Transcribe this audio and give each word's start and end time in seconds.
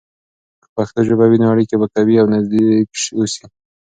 که 0.61 0.67
پښتو 0.75 0.99
ژبه 1.07 1.25
وي، 1.29 1.37
نو 1.41 1.47
اړیکې 1.53 1.75
به 1.81 1.87
قوي 1.95 2.15
او 2.21 2.27
نزدیک 2.33 2.89
اوسي. 3.17 3.45